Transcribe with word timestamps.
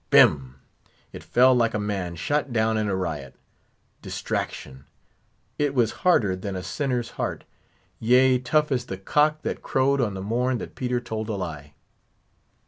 Bim! 0.09 0.55
it 1.13 1.21
fell 1.21 1.53
like 1.53 1.75
a 1.75 1.79
man 1.79 2.15
shot 2.15 2.51
down 2.51 2.75
in 2.75 2.87
a 2.87 2.95
riot. 2.95 3.35
Distraction! 4.01 4.85
It 5.59 5.75
was 5.75 5.91
harder 6.01 6.35
than 6.35 6.55
a 6.55 6.63
sinner's 6.63 7.11
heart; 7.21 7.43
yea, 7.99 8.39
tough 8.39 8.71
as 8.71 8.87
the 8.87 8.97
cock 8.97 9.43
that 9.43 9.61
crowed 9.61 10.01
on 10.01 10.15
the 10.15 10.23
morn 10.23 10.57
that 10.57 10.73
Peter 10.73 10.99
told 10.99 11.29
a 11.29 11.35
lie. 11.35 11.75